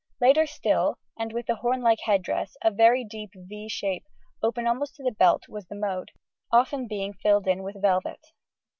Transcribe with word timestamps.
Later 0.19 0.47
still, 0.47 0.97
and 1.15 1.31
with 1.31 1.45
the 1.45 1.57
hornlike 1.57 1.99
head 2.05 2.23
dress, 2.23 2.57
a 2.63 2.71
very 2.71 3.03
deep 3.05 3.29
=V= 3.35 3.69
shape, 3.69 4.07
open 4.41 4.65
almost 4.65 4.95
to 4.95 5.03
the 5.03 5.11
belt 5.11 5.43
was 5.47 5.67
the 5.67 5.75
mode, 5.75 6.09
often 6.51 6.87
being 6.87 7.13
filled 7.13 7.45
in 7.47 7.61
with 7.61 7.79
velvet. 7.79 8.29